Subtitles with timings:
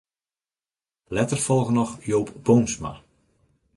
[1.09, 3.03] Letter folge noch Joop Boomsma.